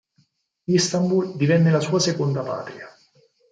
[0.77, 2.87] Istanbul divenne la sua seconda patria.